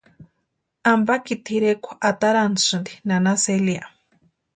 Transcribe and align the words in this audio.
Ampakiti 0.91 1.35
tʼirekwa 1.45 1.93
atarantʼasïnti 2.09 2.91
nana 3.07 3.31
Celia. 3.43 3.83